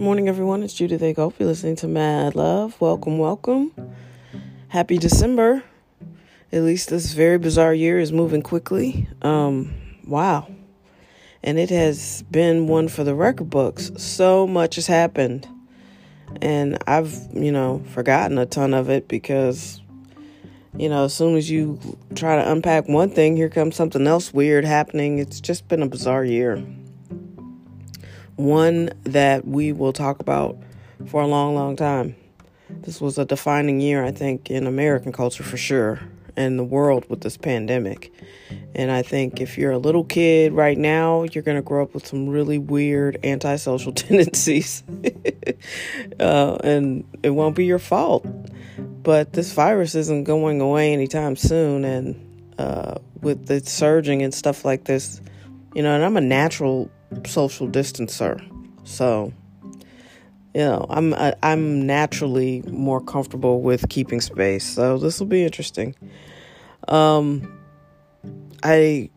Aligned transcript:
Good 0.00 0.06
morning, 0.06 0.28
everyone. 0.30 0.62
It's 0.62 0.72
Judith 0.72 1.02
A. 1.02 1.12
Gope. 1.12 1.34
You're 1.38 1.50
listening 1.50 1.76
to 1.76 1.86
Mad 1.86 2.34
Love. 2.34 2.80
Welcome, 2.80 3.18
welcome. 3.18 3.70
Happy 4.68 4.96
December. 4.96 5.62
At 6.50 6.62
least 6.62 6.88
this 6.88 7.12
very 7.12 7.36
bizarre 7.36 7.74
year 7.74 7.98
is 7.98 8.10
moving 8.10 8.40
quickly. 8.40 9.06
Um, 9.20 9.74
wow. 10.06 10.48
And 11.42 11.58
it 11.58 11.68
has 11.68 12.22
been 12.30 12.66
one 12.66 12.88
for 12.88 13.04
the 13.04 13.14
record 13.14 13.50
books. 13.50 13.90
So 13.98 14.46
much 14.46 14.76
has 14.76 14.86
happened. 14.86 15.46
And 16.40 16.78
I've, 16.86 17.14
you 17.34 17.52
know, 17.52 17.84
forgotten 17.90 18.38
a 18.38 18.46
ton 18.46 18.72
of 18.72 18.88
it 18.88 19.06
because, 19.06 19.82
you 20.78 20.88
know, 20.88 21.04
as 21.04 21.12
soon 21.12 21.36
as 21.36 21.50
you 21.50 21.78
try 22.14 22.36
to 22.36 22.50
unpack 22.50 22.88
one 22.88 23.10
thing, 23.10 23.36
here 23.36 23.50
comes 23.50 23.76
something 23.76 24.06
else 24.06 24.32
weird 24.32 24.64
happening. 24.64 25.18
It's 25.18 25.42
just 25.42 25.68
been 25.68 25.82
a 25.82 25.86
bizarre 25.86 26.24
year 26.24 26.64
one 28.44 28.90
that 29.04 29.46
we 29.46 29.72
will 29.72 29.92
talk 29.92 30.20
about 30.20 30.56
for 31.06 31.22
a 31.22 31.26
long, 31.26 31.54
long 31.54 31.76
time. 31.76 32.16
This 32.68 33.00
was 33.00 33.18
a 33.18 33.24
defining 33.24 33.80
year, 33.80 34.04
I 34.04 34.12
think, 34.12 34.50
in 34.50 34.66
American 34.66 35.12
culture 35.12 35.42
for 35.42 35.56
sure, 35.56 36.00
and 36.36 36.58
the 36.58 36.64
world 36.64 37.04
with 37.08 37.20
this 37.20 37.36
pandemic. 37.36 38.12
And 38.74 38.90
I 38.90 39.02
think 39.02 39.40
if 39.40 39.58
you're 39.58 39.72
a 39.72 39.78
little 39.78 40.04
kid 40.04 40.52
right 40.52 40.78
now, 40.78 41.24
you're 41.24 41.42
going 41.42 41.56
to 41.56 41.62
grow 41.62 41.82
up 41.82 41.94
with 41.94 42.06
some 42.06 42.28
really 42.28 42.58
weird 42.58 43.18
antisocial 43.24 43.92
tendencies. 43.92 44.82
uh, 46.20 46.56
and 46.62 47.04
it 47.22 47.30
won't 47.30 47.56
be 47.56 47.66
your 47.66 47.78
fault. 47.78 48.26
But 48.78 49.32
this 49.32 49.52
virus 49.52 49.94
isn't 49.94 50.24
going 50.24 50.60
away 50.60 50.92
anytime 50.92 51.36
soon. 51.36 51.84
And 51.84 52.54
uh, 52.58 52.96
with 53.20 53.46
the 53.46 53.60
surging 53.60 54.22
and 54.22 54.32
stuff 54.32 54.64
like 54.64 54.84
this, 54.84 55.20
you 55.74 55.82
know, 55.82 55.94
and 55.94 56.04
I'm 56.04 56.16
a 56.16 56.20
natural 56.20 56.90
social 57.26 57.68
distancer. 57.68 58.40
So, 58.84 59.32
you 60.54 60.62
know, 60.62 60.86
I'm 60.88 61.14
I, 61.14 61.28
am 61.28 61.34
i 61.42 61.52
am 61.52 61.86
naturally 61.86 62.62
more 62.62 63.00
comfortable 63.00 63.60
with 63.62 63.88
keeping 63.88 64.20
space. 64.20 64.64
So 64.64 64.98
this 64.98 65.20
will 65.20 65.26
be 65.26 65.44
interesting. 65.44 65.94
Um, 66.88 67.56
I 68.62 69.10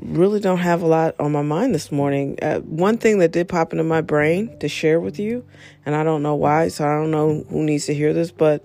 really 0.00 0.40
don't 0.40 0.58
have 0.58 0.82
a 0.82 0.86
lot 0.86 1.14
on 1.20 1.32
my 1.32 1.42
mind 1.42 1.74
this 1.74 1.92
morning. 1.92 2.38
Uh, 2.42 2.60
one 2.60 2.98
thing 2.98 3.18
that 3.18 3.32
did 3.32 3.48
pop 3.48 3.72
into 3.72 3.84
my 3.84 4.00
brain 4.00 4.56
to 4.58 4.68
share 4.68 5.00
with 5.00 5.18
you, 5.18 5.44
and 5.84 5.94
I 5.94 6.02
don't 6.02 6.22
know 6.22 6.34
why, 6.34 6.68
so 6.68 6.84
I 6.84 6.94
don't 6.94 7.10
know 7.10 7.44
who 7.48 7.62
needs 7.62 7.86
to 7.86 7.94
hear 7.94 8.12
this, 8.12 8.30
but 8.30 8.64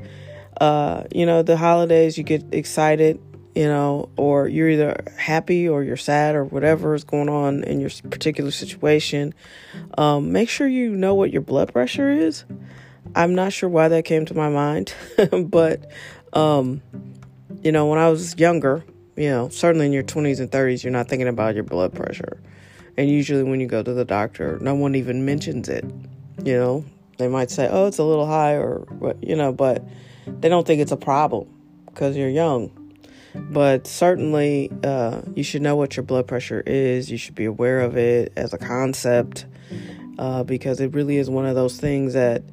uh, 0.60 1.04
you 1.14 1.26
know, 1.26 1.42
the 1.42 1.58
holidays 1.58 2.18
you 2.18 2.24
get 2.24 2.44
excited 2.54 3.22
you 3.56 3.66
know, 3.66 4.10
or 4.16 4.48
you're 4.48 4.70
either 4.70 5.04
happy 5.18 5.68
or 5.68 5.84
you're 5.84 5.98
sad 5.98 6.36
or 6.36 6.44
whatever 6.44 6.94
is 6.94 7.04
going 7.04 7.30
on 7.30 7.64
in 7.64 7.80
your 7.80 7.90
particular 8.10 8.52
situation, 8.52 9.34
um, 9.98 10.32
make 10.32 10.50
sure 10.50 10.68
you 10.68 10.96
know 10.96 11.16
what 11.16 11.32
your 11.32 11.42
blood 11.42 11.74
pressure 11.74 12.12
is. 12.12 12.46
I'm 13.16 13.34
not 13.34 13.54
sure 13.54 13.70
why 13.70 13.88
that 13.88 14.06
came 14.06 14.26
to 14.28 14.36
my 14.36 14.50
mind, 14.50 14.94
but, 15.46 15.90
um, 16.34 16.82
you 17.64 17.72
know, 17.72 17.88
when 17.88 17.98
I 17.98 18.10
was 18.10 18.38
younger, 18.38 18.84
you 19.16 19.30
know, 19.30 19.50
certainly 19.50 19.88
in 19.88 19.94
your 19.94 20.04
20s 20.04 20.40
and 20.40 20.52
30s, 20.52 20.84
you're 20.84 20.94
not 20.94 21.08
thinking 21.08 21.28
about 21.28 21.56
your 21.56 21.64
blood 21.64 21.94
pressure. 21.94 22.40
And 22.98 23.10
usually 23.10 23.44
when 23.44 23.60
you 23.60 23.68
go 23.68 23.82
to 23.82 23.94
the 23.94 24.06
doctor, 24.06 24.60
no 24.62 24.76
one 24.76 24.94
even 24.96 25.26
mentions 25.26 25.70
it. 25.70 25.86
You 26.44 26.54
know, 26.54 26.86
they 27.18 27.28
might 27.28 27.50
say, 27.50 27.68
oh, 27.70 27.88
it's 27.88 27.98
a 27.98 28.04
little 28.04 28.28
high 28.28 28.54
or, 28.54 28.86
you 29.22 29.36
know, 29.36 29.52
but 29.52 29.84
they 30.28 30.50
don't 30.50 30.68
think 30.68 30.82
it's 30.82 30.92
a 30.92 30.98
problem 30.98 31.50
because 31.88 32.16
you're 32.16 32.30
young 32.30 32.72
but 33.36 33.88
certainly, 33.88 34.72
uh, 34.84 35.22
you 35.36 35.44
should 35.44 35.62
know 35.62 35.76
what 35.76 35.96
your 35.96 36.04
blood 36.04 36.28
pressure 36.28 36.64
is. 36.66 37.12
You 37.12 37.18
should 37.18 37.36
be 37.36 37.46
aware 37.46 37.82
of 37.82 37.98
it 37.98 38.34
as 38.36 38.54
a 38.54 38.58
concept 38.58 39.46
uh, 40.18 40.44
because 40.44 40.80
it 40.80 40.94
really 40.94 41.18
is 41.18 41.30
one 41.30 41.46
of 41.46 41.56
those 41.56 41.78
things 41.78 42.14
that 42.14 42.44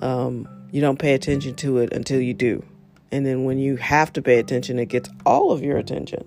um, 0.00 0.48
you 0.70 0.80
don't 0.80 0.98
pay 0.98 1.14
attention 1.14 1.54
to 1.56 1.78
it 1.78 1.92
until 1.92 2.20
you 2.20 2.34
do. 2.34 2.64
And 3.12 3.24
then 3.24 3.44
when 3.44 3.58
you 3.58 3.76
have 3.76 4.12
to 4.14 4.22
pay 4.22 4.38
attention, 4.38 4.78
it 4.78 4.86
gets 4.86 5.08
all 5.24 5.52
of 5.52 5.62
your 5.62 5.76
attention. 5.76 6.24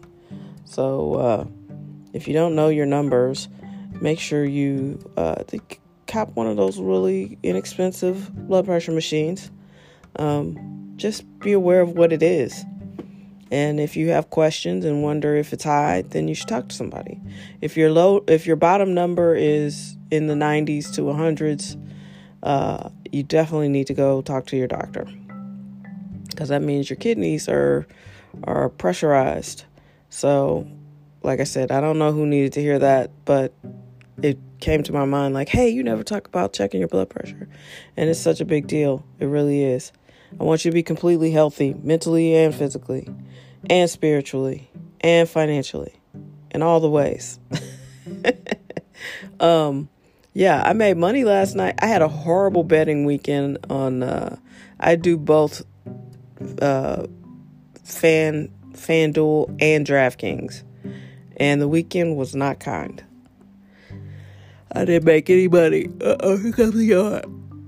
So 0.65 1.15
uh, 1.15 1.45
if 2.13 2.27
you 2.27 2.33
don't 2.33 2.55
know 2.55 2.69
your 2.69 2.85
numbers, 2.85 3.49
make 4.01 4.19
sure 4.19 4.45
you 4.45 4.99
uh, 5.17 5.43
cop 6.07 6.29
one 6.35 6.47
of 6.47 6.57
those 6.57 6.79
really 6.79 7.37
inexpensive 7.43 8.33
blood 8.47 8.65
pressure 8.65 8.91
machines. 8.91 9.51
Um, 10.15 10.93
just 10.95 11.25
be 11.39 11.51
aware 11.51 11.81
of 11.81 11.91
what 11.91 12.11
it 12.11 12.23
is. 12.23 12.63
And 13.51 13.79
if 13.79 13.95
you 13.95 14.09
have 14.09 14.29
questions 14.29 14.83
and 14.85 15.03
wonder 15.03 15.35
if 15.35 15.53
it's 15.53 15.63
high, 15.63 16.03
then 16.03 16.27
you 16.27 16.35
should 16.35 16.47
talk 16.47 16.67
to 16.69 16.75
somebody. 16.75 17.19
If 17.61 17.77
your 17.77 17.91
low, 17.91 18.23
if 18.27 18.45
your 18.45 18.55
bottom 18.55 18.93
number 18.93 19.35
is 19.35 19.95
in 20.11 20.27
the 20.27 20.33
90s 20.33 20.93
to 20.95 21.01
100s, 21.01 21.81
uh, 22.43 22.89
you 23.11 23.23
definitely 23.23 23.69
need 23.69 23.87
to 23.87 23.93
go 23.93 24.21
talk 24.21 24.45
to 24.47 24.57
your 24.57 24.67
doctor 24.67 25.07
because 26.29 26.49
that 26.49 26.61
means 26.61 26.89
your 26.89 26.97
kidneys 26.97 27.49
are 27.49 27.87
are 28.43 28.69
pressurized. 28.69 29.65
So, 30.09 30.67
like 31.23 31.39
I 31.39 31.43
said, 31.43 31.71
I 31.71 31.81
don't 31.81 31.97
know 31.97 32.11
who 32.11 32.27
needed 32.27 32.53
to 32.53 32.61
hear 32.61 32.77
that, 32.79 33.09
but 33.25 33.53
it 34.21 34.37
came 34.59 34.83
to 34.83 34.93
my 34.93 35.05
mind 35.05 35.33
like, 35.33 35.49
hey, 35.49 35.69
you 35.69 35.83
never 35.83 36.03
talk 36.03 36.27
about 36.27 36.53
checking 36.53 36.79
your 36.79 36.87
blood 36.87 37.09
pressure, 37.09 37.49
and 37.95 38.09
it's 38.09 38.19
such 38.19 38.39
a 38.39 38.45
big 38.45 38.67
deal. 38.67 39.03
It 39.19 39.25
really 39.25 39.63
is. 39.63 39.91
I 40.39 40.43
want 40.43 40.65
you 40.65 40.71
to 40.71 40.73
be 40.75 40.83
completely 40.83 41.31
healthy, 41.31 41.73
mentally 41.81 42.35
and 42.35 42.53
physically 42.53 43.07
and 43.69 43.89
spiritually 43.89 44.69
and 45.01 45.27
financially 45.27 45.93
in 46.51 46.61
all 46.61 46.79
the 46.79 46.89
ways. 46.89 47.39
um 49.39 49.89
yeah, 50.33 50.61
I 50.63 50.73
made 50.73 50.97
money 50.97 51.23
last 51.23 51.55
night. 51.55 51.75
I 51.81 51.87
had 51.87 52.03
a 52.03 52.07
horrible 52.07 52.63
betting 52.63 53.05
weekend 53.05 53.57
on 53.69 54.03
uh 54.03 54.37
I 54.79 54.95
do 54.95 55.17
both 55.17 55.63
uh 56.61 57.07
fan 57.83 58.51
FanDuel 58.77 59.57
and 59.59 59.85
DraftKings. 59.85 60.63
And 61.37 61.61
the 61.61 61.67
weekend 61.67 62.17
was 62.17 62.35
not 62.35 62.59
kind. 62.59 63.03
I 64.71 64.85
didn't 64.85 65.05
make 65.05 65.29
any 65.29 65.47
money. 65.47 65.87
Uh-oh, 66.01 66.37
here 66.37 66.51
comes 66.51 66.73
the 66.73 66.85
yawn. 66.85 67.67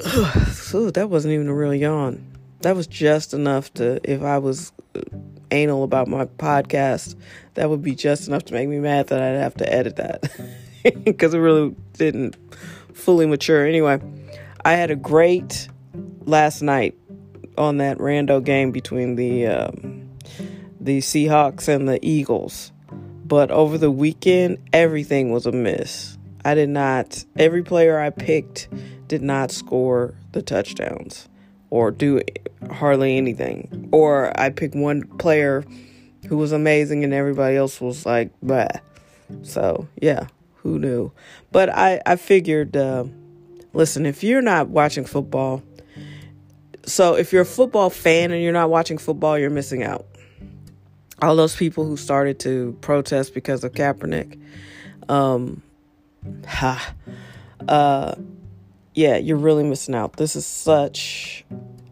so 0.54 0.90
that 0.92 1.10
wasn't 1.10 1.34
even 1.34 1.48
a 1.48 1.54
real 1.54 1.74
yawn. 1.74 2.29
That 2.62 2.76
was 2.76 2.88
just 2.88 3.34
enough 3.34 3.74
to 3.76 4.00
if 4.10 4.22
I 4.22 4.38
was 4.38 4.72
anal 5.52 5.84
about 5.84 6.08
my 6.08 6.26
podcast, 6.26 7.16
that 7.54 7.70
would 7.70 7.82
be 7.82 7.96
just 7.96 8.28
enough 8.28 8.46
to 8.46 8.54
make 8.54 8.68
me 8.68 8.80
mad 8.80 9.08
that 9.08 9.22
I'd 9.22 9.40
have 9.40 9.56
to 9.56 9.74
edit 9.74 9.96
that 9.98 11.04
because 11.04 11.34
it 11.34 11.40
really 11.40 11.76
didn't 11.94 12.36
fully 12.94 13.26
mature. 13.26 13.66
Anyway, 13.66 14.02
I 14.66 14.74
had 14.74 14.92
a 14.92 14.96
great 14.96 15.70
last 16.26 16.62
night 16.62 16.96
on 17.58 17.78
that 17.78 17.98
rando 17.98 18.44
game 18.44 18.72
between 18.72 19.16
the 19.16 19.48
um, 19.48 20.10
the 20.80 21.00
Seahawks 21.00 21.68
and 21.68 21.88
the 21.88 22.00
Eagles. 22.06 22.72
But 23.26 23.52
over 23.52 23.78
the 23.78 23.92
weekend, 23.92 24.58
everything 24.74 25.32
was 25.32 25.46
a 25.46 25.52
miss. 25.52 26.18
I 26.44 26.56
did 26.56 26.70
not. 26.70 27.24
Every 27.38 27.62
player 27.62 28.00
I 28.00 28.10
picked 28.10 28.70
did 29.08 29.22
not 29.22 29.52
score 29.52 30.16
the 30.32 30.42
touchdowns 30.42 31.30
or 31.70 31.92
do 31.92 32.22
hardly 32.72 33.18
anything. 33.18 33.90
Or 33.92 34.38
I 34.40 34.50
pick 34.50 34.74
one 34.76 35.04
player 35.18 35.64
who 36.28 36.38
was 36.38 36.52
amazing 36.52 37.04
and 37.04 37.14
everybody 37.14 37.56
else 37.56 37.80
was 37.80 38.06
like, 38.06 38.32
bah. 38.42 38.68
So, 39.44 39.88
yeah, 40.02 40.28
who 40.56 40.80
knew? 40.80 41.12
But 41.52 41.70
I, 41.70 42.02
I 42.06 42.16
figured, 42.16 42.76
uh, 42.76 43.06
listen, 43.74 44.06
if 44.06 44.24
you're 44.24 44.42
not 44.42 44.70
watching 44.70 45.06
football, 45.06 45.64
so 46.86 47.16
if 47.16 47.32
you're 47.32 47.44
a 47.44 47.46
football 47.46 47.90
fan 47.90 48.32
and 48.32 48.42
you're 48.42 48.54
not 48.54 48.70
watching 48.70 48.98
football, 48.98 49.38
you're 49.38 49.50
missing 49.50 49.84
out. 49.84 50.06
All 51.22 51.36
those 51.36 51.56
people 51.56 51.86
who 51.86 51.98
started 51.98 52.40
to 52.42 52.78
protest 52.82 53.34
because 53.34 53.64
of 53.64 53.74
Kaepernick, 53.74 54.40
um, 55.10 55.62
ha, 56.48 56.94
uh, 57.68 58.16
yeah, 58.94 59.18
you're 59.18 59.38
really 59.38 59.64
missing 59.64 59.96
out. 59.96 60.18
This 60.18 60.36
is 60.36 60.46
such 60.46 61.46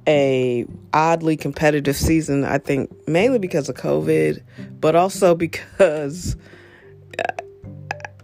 a 0.07 0.65
oddly 0.93 1.37
competitive 1.37 1.95
season. 1.95 2.45
I 2.45 2.57
think 2.57 3.07
mainly 3.07 3.39
because 3.39 3.69
of 3.69 3.75
COVID, 3.75 4.41
but 4.79 4.95
also 4.95 5.35
because 5.35 6.35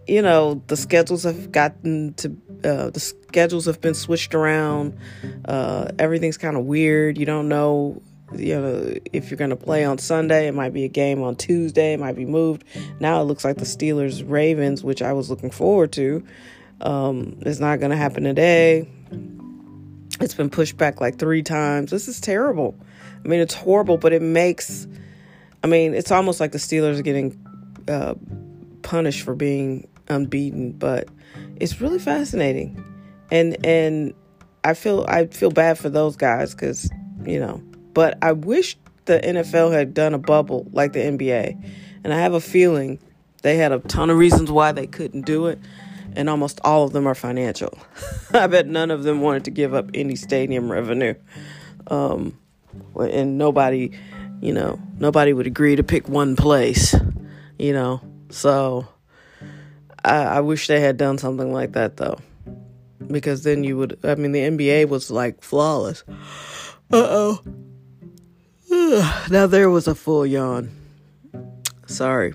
you 0.07 0.21
know 0.21 0.61
the 0.67 0.77
schedules 0.77 1.23
have 1.23 1.51
gotten 1.51 2.13
to 2.15 2.29
uh, 2.63 2.89
the 2.89 2.99
schedules 2.99 3.65
have 3.65 3.81
been 3.81 3.93
switched 3.93 4.33
around. 4.33 4.97
Uh, 5.45 5.89
everything's 5.99 6.37
kind 6.37 6.55
of 6.55 6.63
weird. 6.63 7.17
You 7.17 7.25
don't 7.25 7.49
know. 7.49 8.01
You 8.33 8.59
know, 8.59 8.93
if 9.11 9.29
you're 9.29 9.37
going 9.37 9.51
to 9.51 9.55
play 9.55 9.85
on 9.85 9.99
Sunday, 9.99 10.47
it 10.47 10.55
might 10.55 10.73
be 10.73 10.85
a 10.85 10.89
game 10.89 11.21
on 11.21 11.35
Tuesday, 11.35 11.93
it 11.93 11.99
might 11.99 12.15
be 12.15 12.25
moved. 12.25 12.63
Now 12.99 13.21
it 13.21 13.25
looks 13.25 13.45
like 13.45 13.57
the 13.57 13.65
Steelers 13.65 14.27
Ravens, 14.27 14.83
which 14.83 15.03
I 15.03 15.13
was 15.13 15.29
looking 15.29 15.51
forward 15.51 15.91
to, 15.91 16.25
um, 16.81 17.37
it's 17.41 17.59
not 17.59 17.79
going 17.79 17.91
to 17.91 17.97
happen 17.97 18.23
today. 18.23 18.87
It's 20.19 20.33
been 20.33 20.49
pushed 20.49 20.77
back 20.77 21.01
like 21.01 21.17
three 21.17 21.43
times. 21.43 21.91
This 21.91 22.07
is 22.07 22.21
terrible. 22.21 22.75
I 23.23 23.27
mean, 23.27 23.39
it's 23.39 23.53
horrible, 23.53 23.97
but 23.97 24.13
it 24.13 24.21
makes, 24.21 24.87
I 25.63 25.67
mean, 25.67 25.93
it's 25.93 26.11
almost 26.11 26.39
like 26.39 26.51
the 26.51 26.57
Steelers 26.57 26.99
are 26.99 27.03
getting 27.03 27.39
uh, 27.87 28.15
punished 28.81 29.23
for 29.23 29.35
being 29.35 29.87
unbeaten, 30.07 30.73
but 30.73 31.07
it's 31.57 31.81
really 31.81 31.99
fascinating. 31.99 32.83
and 33.31 33.65
and 33.65 34.13
I 34.63 34.73
feel 34.73 35.05
I 35.07 35.25
feel 35.27 35.51
bad 35.51 35.77
for 35.77 35.89
those 35.89 36.15
guys 36.15 36.53
because 36.53 36.89
you 37.25 37.39
know, 37.39 37.61
but 37.93 38.17
I 38.21 38.31
wish 38.31 38.77
the 39.05 39.19
NFL 39.19 39.73
had 39.73 39.93
done 39.93 40.13
a 40.13 40.17
bubble 40.17 40.67
like 40.71 40.93
the 40.93 40.99
NBA, 40.99 41.71
and 42.03 42.13
I 42.13 42.19
have 42.19 42.33
a 42.33 42.41
feeling 42.41 42.99
they 43.41 43.57
had 43.57 43.71
a 43.71 43.79
ton 43.79 44.09
of 44.09 44.17
reasons 44.17 44.51
why 44.51 44.71
they 44.71 44.87
couldn't 44.87 45.25
do 45.25 45.47
it, 45.47 45.59
and 46.15 46.29
almost 46.29 46.59
all 46.63 46.83
of 46.83 46.93
them 46.93 47.07
are 47.07 47.15
financial. 47.15 47.77
I 48.33 48.47
bet 48.47 48.67
none 48.67 48.91
of 48.91 49.03
them 49.03 49.21
wanted 49.21 49.45
to 49.45 49.51
give 49.51 49.73
up 49.73 49.89
any 49.93 50.15
stadium 50.15 50.71
revenue, 50.71 51.15
um, 51.87 52.37
and 52.95 53.37
nobody, 53.37 53.91
you 54.41 54.53
know, 54.53 54.79
nobody 54.97 55.33
would 55.33 55.47
agree 55.47 55.75
to 55.75 55.83
pick 55.83 56.07
one 56.07 56.35
place, 56.35 56.95
you 57.57 57.73
know. 57.73 58.01
So 58.29 58.87
I, 60.03 60.23
I 60.23 60.39
wish 60.41 60.67
they 60.67 60.79
had 60.79 60.97
done 60.97 61.17
something 61.17 61.51
like 61.53 61.73
that 61.73 61.97
though 61.97 62.17
because 63.07 63.43
then 63.43 63.63
you 63.63 63.77
would. 63.77 63.99
I 64.03 64.15
mean, 64.15 64.31
the 64.31 64.39
NBA 64.41 64.89
was 64.89 65.11
like 65.11 65.43
flawless. 65.43 66.03
Uh 66.91 67.37
oh. 67.39 67.39
now 69.29 69.47
there 69.47 69.69
was 69.69 69.87
a 69.87 69.95
full 69.95 70.25
yawn. 70.25 70.71
Sorry, 71.85 72.33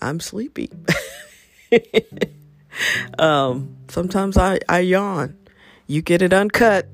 I'm 0.00 0.20
sleepy. 0.20 0.70
um, 3.18 3.76
sometimes 3.88 4.36
I 4.36 4.58
I 4.68 4.80
yawn. 4.80 5.36
You 5.86 6.02
get 6.02 6.22
it 6.22 6.32
uncut. 6.32 6.86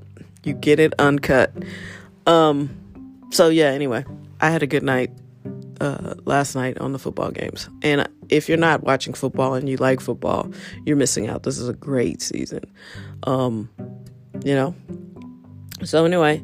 You 0.43 0.53
get 0.53 0.79
it 0.79 0.93
uncut. 0.99 1.53
Um, 2.25 2.69
so 3.31 3.49
yeah. 3.49 3.67
Anyway, 3.67 4.05
I 4.41 4.49
had 4.49 4.63
a 4.63 4.67
good 4.67 4.83
night 4.83 5.11
uh, 5.81 6.15
last 6.25 6.55
night 6.55 6.77
on 6.79 6.93
the 6.93 6.99
football 6.99 7.31
games. 7.31 7.69
And 7.81 8.07
if 8.29 8.49
you're 8.49 8.57
not 8.57 8.83
watching 8.83 9.13
football 9.13 9.53
and 9.53 9.69
you 9.69 9.77
like 9.77 10.01
football, 10.01 10.51
you're 10.85 10.95
missing 10.95 11.27
out. 11.27 11.43
This 11.43 11.57
is 11.57 11.69
a 11.69 11.73
great 11.73 12.21
season. 12.21 12.63
Um, 13.23 13.69
you 14.43 14.55
know? 14.55 14.75
So, 15.83 16.05
anyway, 16.05 16.43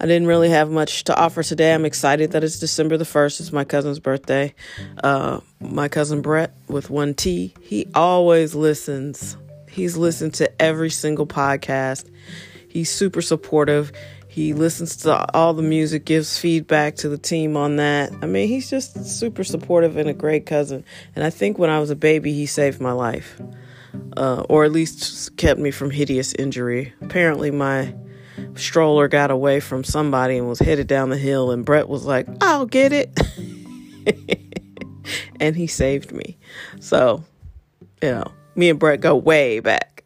I 0.00 0.06
didn't 0.06 0.28
really 0.28 0.50
have 0.50 0.70
much 0.70 1.04
to 1.04 1.16
offer 1.16 1.42
today. 1.42 1.74
I'm 1.74 1.84
excited 1.84 2.30
that 2.32 2.44
it's 2.44 2.60
December 2.60 2.96
the 2.96 3.04
1st. 3.04 3.40
It's 3.40 3.52
my 3.52 3.64
cousin's 3.64 3.98
birthday. 3.98 4.54
Uh, 5.02 5.40
my 5.60 5.88
cousin 5.88 6.22
Brett 6.22 6.54
with 6.68 6.88
1T, 6.88 7.60
he 7.60 7.86
always 7.94 8.54
listens. 8.54 9.36
He's 9.68 9.96
listened 9.96 10.34
to 10.34 10.62
every 10.62 10.90
single 10.90 11.26
podcast. 11.26 12.08
He's 12.68 12.90
super 12.90 13.20
supportive. 13.20 13.90
He 14.28 14.52
listens 14.52 14.94
to 14.98 15.34
all 15.34 15.52
the 15.52 15.62
music, 15.62 16.04
gives 16.04 16.38
feedback 16.38 16.94
to 16.96 17.08
the 17.08 17.18
team 17.18 17.56
on 17.56 17.76
that. 17.76 18.12
I 18.22 18.26
mean, 18.26 18.46
he's 18.46 18.70
just 18.70 19.04
super 19.04 19.42
supportive 19.42 19.96
and 19.96 20.08
a 20.08 20.14
great 20.14 20.46
cousin. 20.46 20.84
And 21.16 21.24
I 21.24 21.30
think 21.30 21.58
when 21.58 21.70
I 21.70 21.80
was 21.80 21.90
a 21.90 21.96
baby, 21.96 22.32
he 22.34 22.46
saved 22.46 22.80
my 22.80 22.92
life, 22.92 23.40
uh, 24.16 24.44
or 24.48 24.64
at 24.64 24.70
least 24.70 25.36
kept 25.36 25.58
me 25.58 25.72
from 25.72 25.90
hideous 25.90 26.34
injury. 26.34 26.92
Apparently, 27.00 27.50
my 27.50 27.94
stroller 28.58 29.08
got 29.08 29.30
away 29.30 29.60
from 29.60 29.84
somebody 29.84 30.36
and 30.36 30.48
was 30.48 30.58
headed 30.58 30.86
down 30.86 31.10
the 31.10 31.16
hill, 31.16 31.50
and 31.50 31.64
Brett 31.64 31.88
was 31.88 32.04
like, 32.04 32.26
I'll 32.40 32.66
get 32.66 32.92
it. 32.92 33.18
and 35.40 35.56
he 35.56 35.66
saved 35.66 36.12
me. 36.12 36.36
So, 36.80 37.24
you 38.02 38.10
know, 38.10 38.32
me 38.54 38.70
and 38.70 38.78
Brett 38.78 39.00
go 39.00 39.16
way 39.16 39.60
back. 39.60 39.97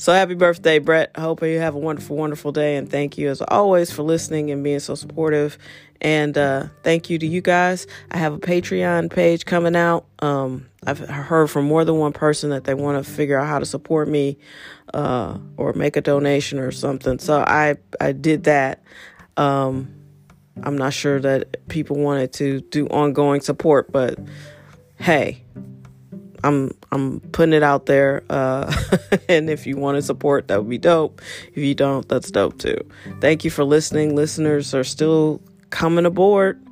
So 0.00 0.12
happy 0.12 0.34
birthday, 0.34 0.78
Brett. 0.78 1.10
I 1.16 1.22
hope 1.22 1.42
you 1.42 1.58
have 1.58 1.74
a 1.74 1.78
wonderful, 1.78 2.16
wonderful 2.16 2.52
day. 2.52 2.76
And 2.76 2.88
thank 2.88 3.18
you, 3.18 3.30
as 3.30 3.42
always, 3.42 3.90
for 3.90 4.04
listening 4.04 4.52
and 4.52 4.62
being 4.62 4.78
so 4.78 4.94
supportive. 4.94 5.58
And 6.00 6.38
uh, 6.38 6.68
thank 6.84 7.10
you 7.10 7.18
to 7.18 7.26
you 7.26 7.40
guys. 7.40 7.88
I 8.12 8.18
have 8.18 8.32
a 8.32 8.38
Patreon 8.38 9.10
page 9.10 9.44
coming 9.44 9.74
out. 9.74 10.06
Um, 10.20 10.68
I've 10.86 11.00
heard 11.00 11.48
from 11.50 11.64
more 11.64 11.84
than 11.84 11.96
one 11.96 12.12
person 12.12 12.50
that 12.50 12.62
they 12.62 12.74
want 12.74 13.04
to 13.04 13.12
figure 13.12 13.36
out 13.40 13.48
how 13.48 13.58
to 13.58 13.66
support 13.66 14.06
me 14.06 14.38
uh, 14.94 15.36
or 15.56 15.72
make 15.72 15.96
a 15.96 16.00
donation 16.00 16.60
or 16.60 16.70
something. 16.70 17.18
So 17.18 17.40
I, 17.40 17.74
I 18.00 18.12
did 18.12 18.44
that. 18.44 18.84
Um, 19.36 19.92
I'm 20.62 20.78
not 20.78 20.92
sure 20.92 21.18
that 21.18 21.66
people 21.66 21.96
wanted 21.96 22.32
to 22.34 22.60
do 22.60 22.86
ongoing 22.86 23.40
support, 23.40 23.90
but 23.90 24.16
hey, 25.00 25.42
I'm 26.44 26.70
I'm 26.92 27.20
putting 27.20 27.52
it 27.52 27.62
out 27.62 27.86
there. 27.86 28.22
Uh, 28.30 28.72
and 29.28 29.50
if 29.50 29.66
you 29.66 29.76
want 29.76 29.96
to 29.96 30.02
support, 30.02 30.48
that 30.48 30.58
would 30.58 30.70
be 30.70 30.78
dope. 30.78 31.20
If 31.52 31.58
you 31.58 31.74
don't, 31.74 32.08
that's 32.08 32.30
dope 32.30 32.58
too. 32.58 32.78
Thank 33.20 33.44
you 33.44 33.50
for 33.50 33.64
listening. 33.64 34.14
Listeners 34.14 34.74
are 34.74 34.84
still 34.84 35.40
coming 35.70 36.06
aboard. 36.06 36.62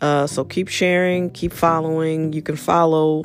Uh, 0.00 0.26
so 0.26 0.44
keep 0.44 0.68
sharing, 0.68 1.30
keep 1.30 1.52
following. 1.52 2.32
You 2.32 2.42
can 2.42 2.56
follow 2.56 3.24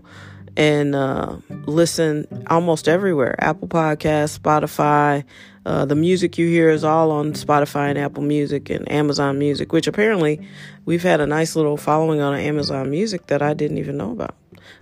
and 0.57 0.95
uh, 0.95 1.37
listen 1.65 2.27
almost 2.47 2.87
everywhere 2.87 3.35
Apple 3.39 3.67
Podcasts, 3.67 4.39
Spotify. 4.39 5.23
Uh, 5.65 5.85
the 5.85 5.95
music 5.95 6.37
you 6.37 6.47
hear 6.47 6.69
is 6.69 6.83
all 6.83 7.11
on 7.11 7.33
Spotify 7.33 7.89
and 7.89 7.97
Apple 7.97 8.23
Music 8.23 8.69
and 8.69 8.89
Amazon 8.91 9.37
Music, 9.37 9.71
which 9.71 9.87
apparently 9.87 10.47
we've 10.85 11.03
had 11.03 11.21
a 11.21 11.27
nice 11.27 11.55
little 11.55 11.77
following 11.77 12.19
on 12.19 12.33
Amazon 12.33 12.89
Music 12.89 13.27
that 13.27 13.41
I 13.41 13.53
didn't 13.53 13.77
even 13.77 13.97
know 13.97 14.11
about. 14.11 14.35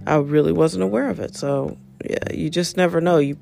I 0.08 0.16
really 0.18 0.54
wasn't 0.54 0.84
aware 0.84 1.10
of 1.10 1.20
it. 1.20 1.36
So 1.36 1.78
yeah, 2.04 2.32
you 2.34 2.50
just 2.50 2.78
never 2.78 3.02
know. 3.02 3.18
You 3.18 3.38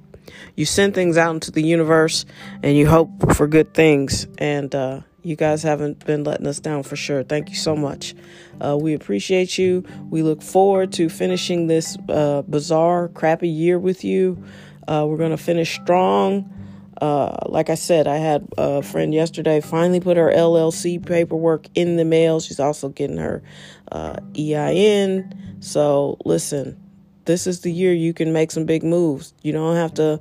you 0.55 0.65
send 0.65 0.93
things 0.93 1.17
out 1.17 1.33
into 1.33 1.51
the 1.51 1.61
universe 1.61 2.25
and 2.63 2.75
you 2.75 2.87
hope 2.87 3.33
for 3.35 3.47
good 3.47 3.73
things. 3.73 4.27
And 4.37 4.73
uh, 4.73 5.01
you 5.23 5.35
guys 5.35 5.63
haven't 5.63 6.05
been 6.05 6.23
letting 6.23 6.47
us 6.47 6.59
down 6.59 6.83
for 6.83 6.95
sure. 6.95 7.23
Thank 7.23 7.49
you 7.49 7.55
so 7.55 7.75
much. 7.75 8.15
Uh, 8.59 8.77
we 8.79 8.93
appreciate 8.93 9.57
you. 9.57 9.85
We 10.09 10.23
look 10.23 10.41
forward 10.41 10.91
to 10.93 11.09
finishing 11.09 11.67
this 11.67 11.97
uh, 12.09 12.41
bizarre, 12.43 13.09
crappy 13.09 13.49
year 13.49 13.77
with 13.79 14.03
you. 14.03 14.43
Uh, 14.87 15.05
we're 15.07 15.17
going 15.17 15.31
to 15.31 15.37
finish 15.37 15.79
strong. 15.81 16.53
Uh, 17.01 17.37
like 17.45 17.69
I 17.69 17.75
said, 17.75 18.07
I 18.07 18.17
had 18.17 18.47
a 18.57 18.81
friend 18.81 19.13
yesterday 19.13 19.61
finally 19.61 19.99
put 19.99 20.17
her 20.17 20.31
LLC 20.31 21.03
paperwork 21.05 21.67
in 21.75 21.95
the 21.95 22.05
mail. 22.05 22.39
She's 22.39 22.59
also 22.59 22.89
getting 22.89 23.17
her 23.17 23.43
uh, 23.91 24.17
EIN. 24.37 25.57
So, 25.59 26.17
listen, 26.25 26.79
this 27.25 27.45
is 27.45 27.61
the 27.61 27.71
year 27.71 27.93
you 27.93 28.13
can 28.13 28.33
make 28.33 28.51
some 28.51 28.65
big 28.65 28.83
moves. 28.83 29.33
You 29.43 29.53
don't 29.53 29.75
have 29.75 29.93
to 29.95 30.19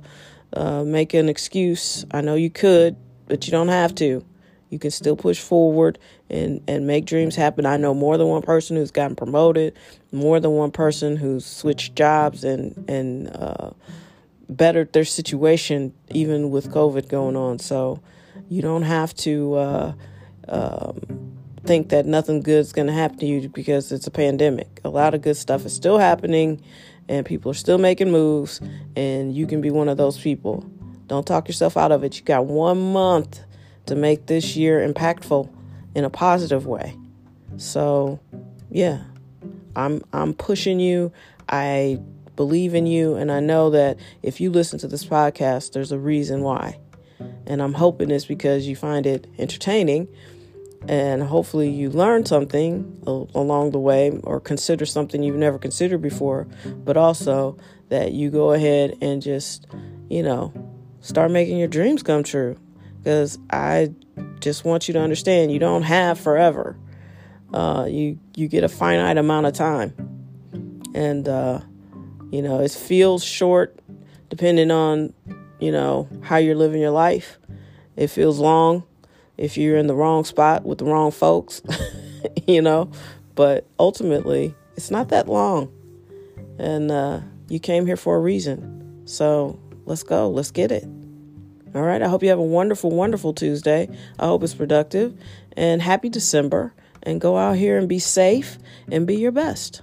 uh, 0.53 0.83
make 0.83 1.13
an 1.13 1.29
excuse. 1.29 2.05
I 2.11 2.21
know 2.21 2.35
you 2.35 2.49
could, 2.49 2.95
but 3.27 3.47
you 3.47 3.51
don't 3.51 3.69
have 3.69 3.95
to. 3.95 4.23
You 4.69 4.79
can 4.79 4.91
still 4.91 5.15
push 5.15 5.39
forward 5.39 5.97
and, 6.29 6.61
and 6.67 6.85
make 6.85 7.05
dreams 7.05 7.35
happen. 7.35 7.65
I 7.65 7.77
know 7.77 7.93
more 7.93 8.17
than 8.17 8.27
one 8.27 8.41
person 8.41 8.75
who's 8.75 8.91
gotten 8.91 9.15
promoted, 9.15 9.77
more 10.11 10.39
than 10.39 10.51
one 10.51 10.71
person 10.71 11.15
who's 11.15 11.45
switched 11.45 11.95
jobs 11.95 12.43
and, 12.43 12.85
and, 12.89 13.35
uh, 13.35 13.71
bettered 14.49 14.93
their 14.93 15.05
situation 15.05 15.93
even 16.09 16.49
with 16.49 16.71
COVID 16.71 17.09
going 17.09 17.35
on. 17.35 17.59
So 17.59 18.01
you 18.49 18.61
don't 18.61 18.83
have 18.83 19.13
to 19.15 19.55
uh, 19.55 19.93
um, 20.47 21.37
think 21.65 21.89
that 21.89 22.05
nothing 22.05 22.41
good 22.41 22.59
is 22.59 22.71
going 22.71 22.87
to 22.87 22.93
happen 22.93 23.17
to 23.19 23.25
you 23.25 23.49
because 23.49 23.91
it's 23.91 24.07
a 24.07 24.11
pandemic. 24.11 24.79
A 24.83 24.89
lot 24.89 25.13
of 25.13 25.21
good 25.21 25.37
stuff 25.37 25.65
is 25.65 25.73
still 25.73 25.97
happening, 25.97 26.61
and 27.09 27.25
people 27.25 27.51
are 27.51 27.55
still 27.55 27.77
making 27.77 28.11
moves, 28.11 28.61
and 28.95 29.35
you 29.35 29.47
can 29.47 29.61
be 29.61 29.69
one 29.69 29.89
of 29.89 29.97
those 29.97 30.17
people. 30.17 30.65
Don't 31.07 31.25
talk 31.25 31.47
yourself 31.47 31.77
out 31.77 31.91
of 31.91 32.03
it. 32.03 32.17
You 32.17 32.23
got 32.23 32.45
one 32.45 32.93
month 32.93 33.41
to 33.85 33.95
make 33.95 34.27
this 34.27 34.55
year 34.55 34.85
impactful 34.87 35.49
in 35.95 36.03
a 36.03 36.09
positive 36.09 36.65
way. 36.65 36.97
So, 37.57 38.19
yeah, 38.69 39.03
I'm 39.75 40.03
I'm 40.13 40.33
pushing 40.33 40.79
you. 40.79 41.11
I 41.49 41.99
believe 42.37 42.73
in 42.73 42.85
you. 42.85 43.15
And 43.15 43.29
I 43.29 43.41
know 43.41 43.69
that 43.71 43.97
if 44.23 44.39
you 44.39 44.49
listen 44.49 44.79
to 44.79 44.87
this 44.87 45.03
podcast, 45.03 45.73
there's 45.73 45.91
a 45.91 45.99
reason 45.99 46.41
why. 46.41 46.79
And 47.45 47.61
I'm 47.61 47.73
hoping 47.73 48.09
it's 48.11 48.25
because 48.25 48.67
you 48.67 48.77
find 48.77 49.05
it 49.05 49.27
entertaining 49.37 50.07
and 50.87 51.23
hopefully 51.23 51.69
you 51.69 51.89
learn 51.89 52.25
something 52.25 53.01
along 53.05 53.71
the 53.71 53.79
way 53.79 54.11
or 54.23 54.39
consider 54.39 54.85
something 54.85 55.23
you've 55.23 55.35
never 55.35 55.57
considered 55.57 56.01
before, 56.01 56.47
but 56.85 56.95
also 56.95 57.57
that 57.89 58.13
you 58.13 58.29
go 58.29 58.53
ahead 58.53 58.95
and 59.01 59.21
just, 59.21 59.67
you 60.09 60.23
know, 60.23 60.53
start 61.01 61.31
making 61.31 61.57
your 61.57 61.67
dreams 61.67 62.03
come 62.03 62.23
true. 62.23 62.57
Because 62.99 63.37
I 63.49 63.93
just 64.39 64.65
want 64.65 64.87
you 64.87 64.93
to 64.93 64.99
understand 64.99 65.51
you 65.51 65.59
don't 65.59 65.83
have 65.83 66.19
forever. 66.19 66.77
Uh, 67.53 67.85
you 67.89 68.19
you 68.35 68.49
get 68.49 68.65
a 68.65 68.69
finite 68.69 69.17
amount 69.17 69.45
of 69.45 69.53
time, 69.53 69.93
and 70.93 71.29
uh, 71.29 71.61
you 72.31 72.41
know, 72.41 72.59
it 72.59 72.71
feels 72.71 73.23
short 73.23 73.79
depending 74.29 74.71
on, 74.71 75.13
you 75.59 75.71
know, 75.71 76.07
how 76.21 76.37
you're 76.37 76.55
living 76.55 76.81
your 76.81 76.91
life. 76.91 77.37
It 77.95 78.07
feels 78.07 78.39
long 78.39 78.83
if 79.37 79.57
you're 79.57 79.77
in 79.77 79.87
the 79.87 79.95
wrong 79.95 80.23
spot 80.23 80.65
with 80.65 80.79
the 80.79 80.85
wrong 80.85 81.11
folks, 81.11 81.61
you 82.47 82.61
know, 82.61 82.91
but 83.35 83.67
ultimately, 83.79 84.55
it's 84.75 84.91
not 84.91 85.09
that 85.09 85.27
long. 85.27 85.71
And 86.59 86.91
uh, 86.91 87.21
you 87.49 87.59
came 87.59 87.85
here 87.85 87.97
for 87.97 88.15
a 88.15 88.19
reason. 88.19 89.03
So 89.05 89.59
let's 89.85 90.03
go. 90.03 90.29
Let's 90.29 90.51
get 90.51 90.71
it. 90.71 90.83
All 91.75 91.83
right. 91.83 92.01
I 92.01 92.07
hope 92.07 92.23
you 92.23 92.29
have 92.29 92.39
a 92.39 92.43
wonderful, 92.43 92.89
wonderful 92.91 93.33
Tuesday. 93.33 93.89
I 94.19 94.25
hope 94.25 94.43
it's 94.43 94.55
productive 94.55 95.17
and 95.55 95.81
happy 95.81 96.09
December. 96.09 96.73
And 97.03 97.21
go 97.21 97.37
out 97.37 97.55
here 97.55 97.77
and 97.77 97.87
be 97.87 97.99
safe 97.99 98.57
and 98.91 99.07
be 99.07 99.15
your 99.15 99.31
best. 99.31 99.81